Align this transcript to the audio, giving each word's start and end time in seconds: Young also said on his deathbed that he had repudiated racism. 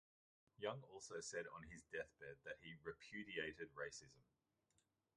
Young 0.57 0.81
also 0.91 1.17
said 1.21 1.45
on 1.55 1.61
his 1.71 1.83
deathbed 1.93 2.37
that 2.43 2.57
he 2.63 2.71
had 2.71 2.79
repudiated 2.83 3.69
racism. 3.75 4.23